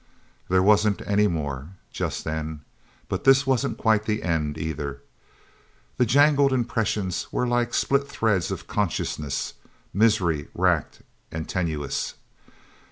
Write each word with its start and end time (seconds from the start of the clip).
There 0.49 0.63
wasn't 0.63 1.03
any 1.05 1.27
more, 1.27 1.67
just 1.93 2.23
then. 2.23 2.61
But 3.07 3.23
this 3.23 3.45
wasn't 3.45 3.77
quite 3.77 4.05
the 4.05 4.23
end, 4.23 4.57
either. 4.57 4.99
The 5.97 6.07
jangled 6.07 6.51
impressions 6.51 7.27
were 7.31 7.45
like 7.45 7.75
split 7.75 8.07
threads 8.09 8.49
of 8.49 8.65
consciousness, 8.65 9.53
misery 9.93 10.47
wracked 10.55 11.03
and 11.31 11.47
tenuous. 11.47 12.15